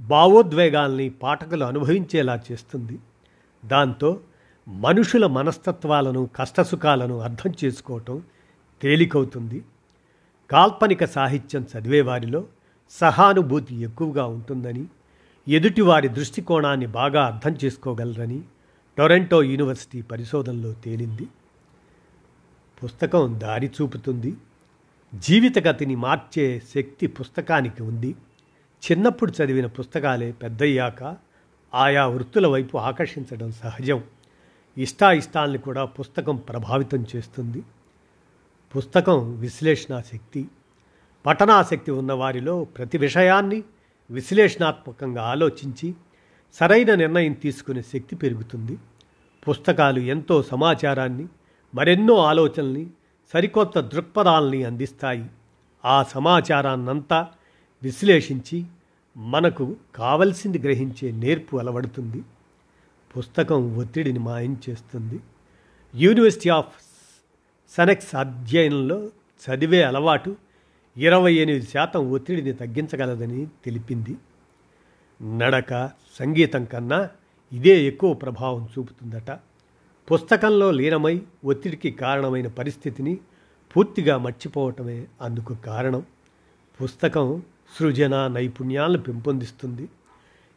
భావోద్వేగాల్ని 0.00 1.08
పాఠకులు 1.08 1.64
అనుభవించేలా 1.64 2.42
చేస్తుంది. 2.52 2.98
దాంతో 3.64 4.20
మనుషుల 4.68 5.26
మనస్తత్వాలను 5.26 6.30
కష్టసుఖాలను 6.36 7.18
అర్థం 7.18 7.54
చేసుకోవటం 7.64 8.22
తేలికవుతుంది. 8.82 9.64
కాల్పనిక 10.50 11.04
సాహిత్యం 11.04 11.66
చదివేవారిలో 11.72 12.44
సహానుభూతి 12.90 13.74
ఎక్కువగా 13.74 14.24
ఉంటుందని 14.24 14.84
ఎదుటివారి 15.48 16.08
దృష్టికోణాన్ని 16.08 16.86
బాగా 16.86 17.26
అర్థం 17.26 17.56
చేసుకోగలరని 17.64 18.42
టొరంటో 18.98 19.42
యూనివర్సిటీ 19.42 20.02
పరిశోధనలో 20.02 20.72
తేలింది. 20.72 21.26
పుస్తకం 22.84 23.40
దారి 23.40 23.70
చూపుతుంది. 23.80 24.36
జీవితగతిని 25.14 25.96
మార్చే 25.96 26.62
శక్తి 26.74 27.06
పుస్తకానికి 27.06 27.82
ఉంది. 27.82 28.14
చిన్నప్పుడు 28.90 29.32
చదివిన 29.32 29.66
పుస్తకాలే 29.66 30.32
పెద్దయ్యాక 30.32 31.16
ఆయా 31.74 32.06
వృత్తుల 32.06 32.46
వైపు 32.46 32.78
ఆకర్షించడం 32.78 33.52
సహజం. 33.52 34.04
ఇష్టాయిష్టాల్ని 34.78 35.58
కూడా 35.58 35.84
పుస్తకం 35.84 36.36
ప్రభావితం 36.36 37.06
చేస్తుంది. 37.16 37.62
పుస్తకం 38.76 39.36
విశ్లేషణ 39.36 40.00
శక్తి. 40.00 40.48
పఠనాశక్తి 41.26 41.90
ఉన్నవారిలో 41.90 42.64
ప్రతి 42.64 42.98
విషయాన్ని 42.98 43.62
విశ్లేషణాత్మకంగా 44.10 45.22
ఆలోచించి 45.22 45.94
సరైన 46.52 46.94
నిర్ణయం 46.94 47.32
తీసుకునే 47.32 47.82
శక్తి 47.82 48.16
పెరుగుతుంది. 48.16 48.78
పుస్తకాలు 49.48 50.00
ఎంతో 50.00 50.42
సమాచారాన్ని 50.42 51.26
మరెన్నో 51.74 52.16
ఆలోచనల్ని 52.16 52.86
సరికొత్త 53.32 53.80
దృక్పథాలని 53.80 54.64
అందిస్తాయి. 54.64 55.26
ఆ 55.84 56.02
సమాచారాన్నంతా 56.02 57.28
విశ్లేషించి 57.82 58.64
మనకు 59.16 59.76
కావలసింది 59.94 60.58
గ్రహించే 60.58 61.10
నేర్పు 61.10 61.56
అలవడుతుంది. 61.56 62.22
పుస్తకం 63.16 63.76
ఒత్తిడిని 63.76 64.18
మాయం 64.18 64.60
చేస్తుంది. 64.70 65.20
యూనివర్సిటీ 65.94 66.48
ఆఫ్ 66.48 66.68
సనెక్స్ 67.70 68.14
అధ్యయనంలో 68.14 69.08
చదివే 69.46 69.82
అలవాటు 69.82 70.36
ఇరవై 70.96 71.34
ఎనిమిది 71.34 71.66
శాతం 71.66 72.12
ఒత్తిడిని 72.12 72.52
తగ్గించగలదని 72.52 73.46
తెలిపింది. 73.64 74.16
నడక 75.38 75.90
సంగీతం 76.18 76.64
కన్నా 76.64 77.08
ఇదే 77.52 77.84
ఎక్కువ 77.84 78.14
ప్రభావం 78.14 78.68
చూపుతుందట. 78.78 79.30
పుస్తకంలో 80.12 80.70
లీనమై 80.70 81.22
ఒత్తిడికి 81.44 81.90
కారణమైన 81.90 82.46
పరిస్థితిని 82.46 83.18
పూర్తిగా 83.76 84.18
మర్చిపోవటమే 84.18 85.06
అందుకు 85.22 85.54
కారణం. 85.54 86.02
పుస్తకం 86.82 87.42
సృజన 87.78 88.26
నైపుణ్యాలను 88.26 88.98
పెంపొందిస్తుంది. 88.98 89.88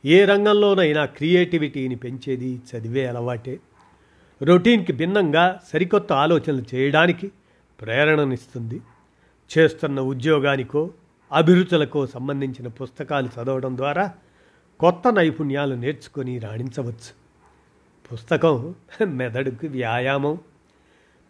ఏ 0.05 0.25
రంగంలోనైనా 0.25 1.05
క్రియేటివిటీని 1.05 1.95
పెంచేది 1.95 2.61
చదివే 2.71 3.05
అలవాటే. 3.05 3.59
రొటీన్కి 4.41 4.93
భిన్నంగా 4.93 5.61
సరికొత్త 5.73 6.13
ఆలోచనలు 6.13 6.75
చేయడానికి 6.75 7.31
ప్రేరణనిస్తుంది. 7.81 8.81
చేస్తున్న 9.57 10.01
ఉద్యోగానికో 10.01 10.89
అభిరుచులకో 11.31 12.07
సంబంధించిన 12.07 12.67
పుస్తకాలు 12.67 13.27
చదవడం 13.27 13.77
ద్వారా 13.77 14.11
కొత్త 14.79 15.13
నైపుణ్యాలు 15.13 15.75
నేర్చుకొని 15.75 16.39
రాణించవచ్చు. 16.39 17.22
పుస్తకం 18.11 18.75
మెదడుకు 19.05 19.67
వ్యాయామం. 19.67 20.37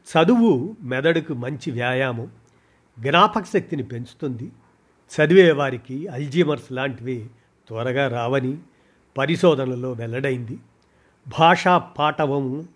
చదువు 0.09 0.75
మెదడుకు 0.81 1.33
మంచి 1.33 1.71
వ్యాయామం. 1.71 2.31
జ్ఞాపక 2.99 3.45
శక్తిని 3.45 3.83
పెంచుతుంది. 3.83 4.51
చదివే 5.13 5.51
వారికి 5.51 6.07
అల్జీమర్స్ 6.07 6.71
లాంటివి 6.71 7.29
త్వరగా 7.67 8.07
రావని 8.07 8.57
పరిశోధనలో 9.17 9.91
వెల్లడైంది. 9.91 10.59
భాషా 11.39 11.77
పాఠవము 11.77 12.67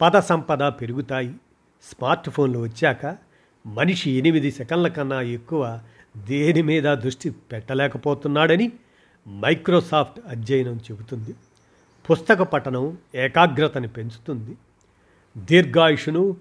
పద 0.00 0.18
సంపద 0.18 0.62
పెరుగుతాయి. 0.62 1.34
స్మార్ట్ 1.82 2.30
ఫోన్లు 2.30 2.58
వచ్చాక 2.58 3.16
మనిషి 3.66 4.10
ఎనిమిది 4.10 4.52
సెకండ్ల 4.52 4.88
కన్నా 4.88 5.20
ఎక్కువ 5.20 5.80
దేని 6.16 6.62
మీద 6.62 6.84
దృష్టి 6.84 7.30
పెట్టలేకపోతున్నాడని 7.30 8.72
మైక్రోసాఫ్ట్ 9.28 10.20
అధ్యయనం 10.28 10.76
చెబుతుంది. 10.76 11.34
పుస్తక 12.10 12.42
పఠనం 12.42 12.98
ఏకాగ్రతని 13.14 13.88
పెంచుతుంది. 13.88 14.56
దీర్ఘాయుషును 15.36 16.36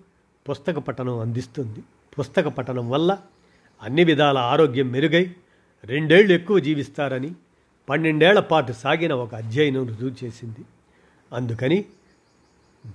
పుస్తక 0.50 0.78
పఠనం 0.78 1.19
అందిస్తుంది. 1.19 1.84
పుస్తక 2.19 2.47
పఠనం 2.47 2.89
వల్ల 2.89 3.17
అన్ని 3.82 4.04
విధాల 4.04 4.38
ఆరోగ్యం 4.38 4.88
మెరుగై 4.88 5.36
రెండేళ్ళు 5.84 6.34
ఎక్కువ 6.34 6.60
జీవిస్తారని 6.60 7.36
పన్నెండేళ్ళ 7.89 8.39
పాటు 8.39 8.71
సాగిన 8.71 9.13
ఒక 9.13 9.36
అధ్యయనం 9.36 9.88
రుజువు 9.88 10.26
చేసింది. 10.26 10.65
అందుకని 11.34 11.86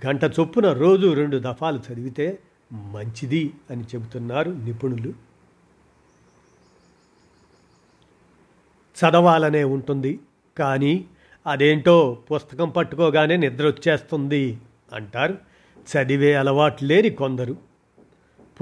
గంట 0.06 0.24
చొప్పున 0.24 0.72
రోజు 0.72 1.12
రెండు 1.14 1.36
దఫాలు 1.36 1.80
చదివితే 1.92 2.38
మంచిది 2.72 3.54
అని 3.70 3.82
చెబుతున్నారు 3.82 4.50
నిపుణులు. 4.50 5.12
చదవాలనే 8.96 9.64
ఉంటుంది 9.64 10.20
కానీ 10.58 11.04
అదేంటో 11.46 12.18
పుస్తకం 12.32 12.70
పట్టుకోగానే 12.70 13.36
నిద్ర 13.36 13.66
వచ్చేస్తుంది 13.66 14.58
అంటారు. 14.92 15.38
చదివే 15.78 16.34
అలవాటు 16.34 16.84
లేని 16.84 17.10
కొందరు. 17.10 17.56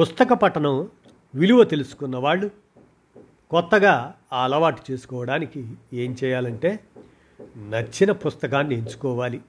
పుస్తక 0.00 0.32
పఠనం 0.32 0.88
విలువ 1.34 1.64
తెలుసుకున్న 1.64 2.16
వాళ్ళు 2.16 2.50
కొత్తగా 3.50 4.14
ఆ 4.32 4.44
అలవాటు 4.44 4.92
చేసుకోవడానికి 4.92 5.66
ఏం 5.92 6.16
చేయాలంటే 6.24 6.80
నచ్చిన 7.56 8.12
పుస్తకాన్ని 8.12 8.74
ఎంచుకోవాలి. 8.74 9.40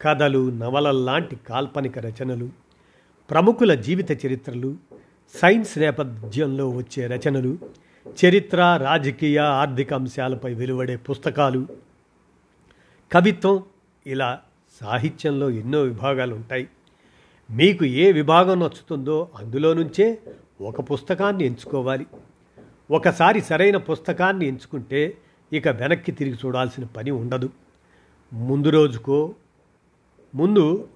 కథలు 0.00 0.50
నవలల్లాంటి 0.50 1.36
కాల్పనిక 1.36 1.98
రచనలు 1.98 2.48
ప్రముఖుల 3.30 3.74
జీవిత 3.74 4.26
చరిత్రలు 4.26 4.76
సైన్స్ 5.42 5.78
నేపథ్యంలో 5.78 6.70
వచ్చే 6.70 7.06
రచనలు 7.06 7.58
చరిత్ర 8.24 8.80
రాజకీయ 8.82 9.38
ఆర్థిక 9.38 9.94
అంశాలపై 9.94 10.54
వెలువడే 10.54 10.96
పుస్తకాలు 10.96 11.89
కవిత్వం 13.12 13.62
ఇలా 14.06 14.40
సాహిత్యంలో 14.80 15.50
ఎన్నో 15.50 15.82
విభాగాలు 15.82 16.34
ఉంటాయి. 16.34 16.68
మీకు 17.50 17.84
ఏ 17.84 18.12
విభాగం 18.12 18.60
నచ్చుతుందో 18.60 19.28
అందులో 19.36 19.74
నుంచే 19.74 20.18
ఒక 20.60 20.80
పుస్తకాన్ని 20.80 21.44
ఎంచుకోవాలి. 21.44 22.06
ఒకసారి 22.90 23.40
సరైన 23.40 23.76
పుస్తకాన్ని 23.76 24.46
ఎంచుకుంటే 24.46 25.18
ఇక 25.52 25.68
వెనక్కి 25.68 26.12
తిరిగి 26.12 26.34
చూడాల్సిన 26.34 26.84
పని 26.84 27.10
ఉండదు. 27.10 27.50
ముందు 28.32 28.68
రోజుకో 28.68 29.34
ముందు 30.34 30.88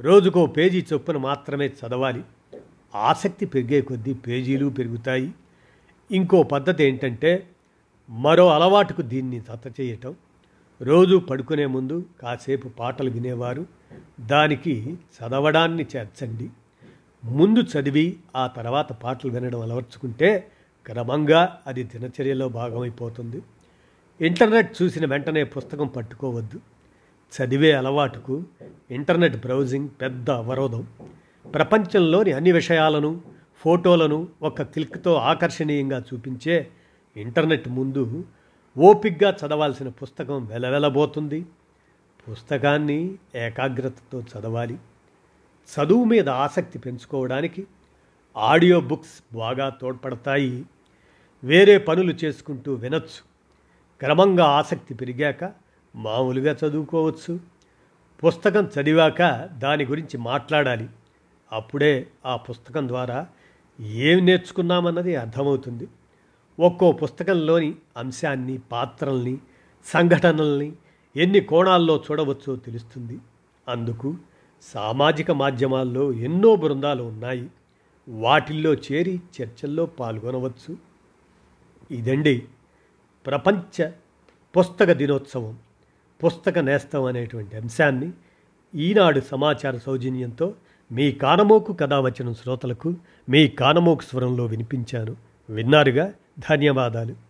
రోజుకో 0.00 0.46
పేజీ 0.46 0.84
చొప్పున 0.92 1.16
మాత్రమే 1.16 1.66
చదవాలి. 1.66 2.24
ఆసక్తి 2.94 3.46
పెరిగే 3.46 3.80
కొద్దీ 3.80 4.14
పేజీలు 4.14 4.68
పెరుగుతాయి. 4.68 5.34
ఇంకో 6.10 6.42
పద్ధతి 6.42 6.84
ఏంటంటే 6.84 7.50
మరో 8.10 8.50
అలవాటుకు 8.50 9.02
దీన్ని 9.02 9.40
జత 9.40 9.80
చేయటం. 9.80 10.14
రోజు 10.82 11.16
పడుకునే 11.16 11.66
ముందు 11.66 12.04
కాసేపు 12.22 12.68
పాటలు 12.68 13.10
వినేవారు. 13.10 13.66
దానికి 14.20 14.92
చదవడాన్ని 14.92 15.86
చేర్చండి. 15.96 16.50
ముందు 17.24 17.60
చదివి 17.60 18.18
ఆ 18.36 18.46
తర్వాత 18.46 18.92
పాటలు 18.92 19.30
వినడం 19.30 19.60
అలవర్చుకుంటే 19.60 20.48
క్రమంగా 20.86 21.60
అది 21.66 21.82
దినచర్యలో 21.82 22.48
భాగమైపోతుంది. 22.48 23.42
ఇంటర్నెట్ 24.20 24.82
చూసిన 24.82 25.06
వెంటనే 25.06 25.44
పుస్తకం 25.44 25.86
పట్టుకోవద్దు. 25.86 26.60
చదివే 27.32 27.72
అలవాటుకు 27.72 28.44
ఇంటర్నెట్ 28.90 29.36
బ్రౌజింగ్ 29.36 29.88
పెద్ద 30.00 30.30
అవరోధం. 30.30 30.86
ప్రపంచంలోని 31.54 32.32
అన్ని 32.32 32.52
విషయాలను 32.52 33.20
ఫోటోలను 33.58 34.28
ఒక 34.42 34.62
క్లిక్తో 34.62 35.14
ఆకర్షణీయంగా 35.14 36.02
చూపించే 36.14 36.66
ఇంటర్నెట్ 37.16 37.68
ముందు 37.68 38.24
ఓపిగ్గా 38.78 39.36
చదవాల్సిన 39.46 39.88
పుస్తకం 39.88 40.44
వెలవెలబోతుంది. 40.44 41.46
పుస్తకాన్ని 42.30 43.14
ఏకాగ్రతతో 43.34 44.20
చదవాలి. 44.20 44.78
చదువు 45.76 46.04
మీద 46.04 46.28
ఆసక్తి 46.28 46.78
పెంచుకోవడానికి 46.78 47.66
ఆడియో 48.36 48.80
బుక్స్ 48.80 49.34
బాగా 49.34 49.68
తోడ్పడతాయి. 49.68 50.64
వేరే 51.44 51.78
పనులు 51.78 52.12
చేసుకుంటూ 52.12 52.74
వినొచ్చు. 52.74 53.30
క్రమంగా 54.00 54.44
ఆసక్తి 54.44 54.94
పెరిగాక 54.94 55.52
మామూలుగా 55.96 56.56
చదువుకోవచ్చు. 56.66 57.40
పుస్తకం 58.26 58.70
చదివాక 58.80 59.22
దాని 59.58 59.84
గురించి 59.84 60.18
మాట్లాడాలి. 60.18 60.88
అప్పుడే 61.52 62.06
ఆ 62.26 62.36
పుస్తకం 62.36 62.88
ద్వారా 62.88 63.26
ఏం 63.80 64.26
నేర్చుకున్నామన్నది 64.26 65.16
అర్థమవుతుంది. 65.16 65.88
ఒక్కో 66.60 66.92
పుస్తకంలోని 66.92 67.74
అంశాన్ని 67.96 68.58
పాత్రల్ని 68.58 69.38
సంఘటనల్ని 69.84 70.72
ఎన్ని 71.16 71.40
కోణాల్లో 71.40 72.04
చూడవచ్చో 72.10 72.56
తెలుస్తుంది. 72.56 73.18
అందుకు 73.68 74.14
సామాజిక 74.62 75.30
మాధ్యమాల్లో 75.30 76.12
ఎన్నో 76.12 76.56
బృందాలు 76.56 77.02
ఉన్నాయి. 77.02 77.48
వాటిల్లో 78.08 78.74
చేరి 78.74 79.20
చర్చల్లో 79.42 79.86
పాల్గొనవచ్చు. 79.86 80.76
ఇదండి 81.90 82.42
ప్రపంచ 83.26 83.90
పుస్తక 84.58 84.92
దినోత్సవం 84.92 85.58
పుస్తక 86.24 86.58
నేస్తం 86.58 87.04
అనేటువంటి 87.04 87.56
అంశాన్ని 87.56 88.12
ఈనాడు 88.74 89.20
సమాచార 89.20 89.76
సౌజన్యంతో 89.76 90.54
మీ 90.92 91.12
కానమోకు 91.12 91.72
కథ 91.72 91.94
వచ్చిన 91.94 92.32
శ్రోతలకు 92.32 92.94
మీ 93.28 93.48
కానమోకు 93.48 94.02
స్వరంలో 94.02 94.46
వినిపించాను. 94.46 95.16
విన్నారుగా 95.50 96.12
ధన్యవాదాలు. 96.48 97.29